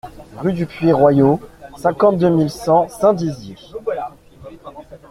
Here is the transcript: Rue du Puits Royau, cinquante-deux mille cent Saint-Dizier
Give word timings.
Rue 0.39 0.53
du 0.53 0.65
Puits 0.65 0.91
Royau, 0.93 1.39
cinquante-deux 1.77 2.31
mille 2.31 2.49
cent 2.49 2.87
Saint-Dizier 2.89 3.55